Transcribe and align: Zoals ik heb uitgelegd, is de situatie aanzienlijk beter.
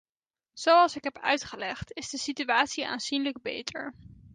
Zoals 0.53 0.95
ik 0.95 1.03
heb 1.03 1.19
uitgelegd, 1.19 1.93
is 1.93 2.09
de 2.09 2.17
situatie 2.17 2.87
aanzienlijk 2.87 3.41
beter. 3.41 3.93